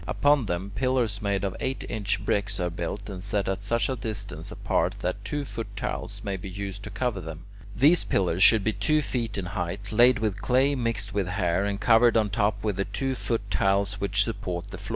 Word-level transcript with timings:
Upon 0.07 0.47
them, 0.47 0.71
pillars 0.73 1.21
made 1.21 1.43
of 1.43 1.55
eight 1.59 1.85
inch 1.87 2.25
bricks 2.25 2.59
are 2.59 2.71
built, 2.71 3.07
and 3.07 3.23
set 3.23 3.47
at 3.47 3.61
such 3.63 3.87
a 3.87 3.95
distance 3.95 4.51
apart 4.51 4.95
that 5.01 5.23
two 5.23 5.45
foot 5.45 5.67
tiles 5.77 6.23
may 6.23 6.37
be 6.37 6.49
used 6.49 6.81
to 6.85 6.89
cover 6.89 7.21
them. 7.21 7.45
These 7.75 8.03
pillars 8.05 8.41
should 8.41 8.63
be 8.63 8.73
two 8.73 9.03
feet 9.03 9.37
in 9.37 9.45
height, 9.45 9.91
laid 9.91 10.17
with 10.17 10.41
clay 10.41 10.73
mixed 10.73 11.13
with 11.13 11.27
hair, 11.27 11.65
and 11.65 11.79
covered 11.79 12.17
on 12.17 12.31
top 12.31 12.63
with 12.63 12.77
the 12.77 12.85
two 12.85 13.13
foot 13.13 13.41
tiles 13.51 14.01
which 14.01 14.23
support 14.23 14.69
the 14.69 14.79
floor. 14.79 14.89